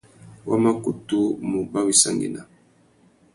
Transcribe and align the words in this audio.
Wa 0.47 0.57
mà 0.63 0.71
kutu 0.83 1.19
mù 1.47 1.57
uba 1.63 1.79
wissangüena. 1.87 2.41